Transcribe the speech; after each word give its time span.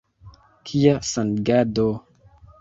Kia 0.69 0.93
sangado! 1.09 1.87